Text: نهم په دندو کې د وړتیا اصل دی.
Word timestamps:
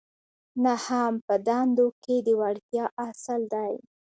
نهم 0.65 1.13
په 1.25 1.35
دندو 1.47 1.87
کې 2.03 2.15
د 2.25 2.27
وړتیا 2.39 2.85
اصل 3.07 3.41
دی. 3.53 3.73